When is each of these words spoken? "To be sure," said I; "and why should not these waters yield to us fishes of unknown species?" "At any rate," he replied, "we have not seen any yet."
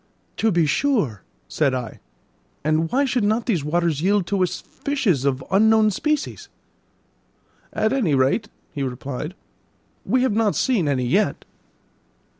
"To 0.37 0.49
be 0.51 0.65
sure," 0.65 1.21
said 1.47 1.75
I; 1.75 1.99
"and 2.63 2.91
why 2.91 3.05
should 3.05 3.23
not 3.23 3.45
these 3.45 3.63
waters 3.63 4.01
yield 4.01 4.25
to 4.25 4.41
us 4.41 4.59
fishes 4.59 5.25
of 5.25 5.43
unknown 5.51 5.91
species?" 5.91 6.49
"At 7.71 7.93
any 7.93 8.15
rate," 8.15 8.49
he 8.73 8.81
replied, 8.81 9.35
"we 10.03 10.23
have 10.23 10.33
not 10.33 10.55
seen 10.55 10.87
any 10.87 11.05
yet." 11.05 11.45